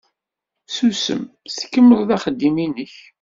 [0.75, 1.21] Susem,
[1.55, 2.93] tkemmled axeddim-nnek.